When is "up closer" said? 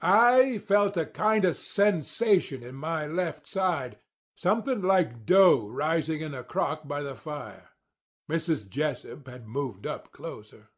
9.84-10.68